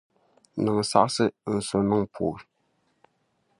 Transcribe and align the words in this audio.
Niŋ 0.63 0.77
saɣisi 0.89 1.25
n-so 1.55 1.77
niŋ 1.89 2.03
pooi. 2.13 2.39